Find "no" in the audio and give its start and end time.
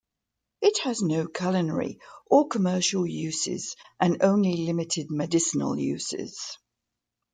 1.03-1.27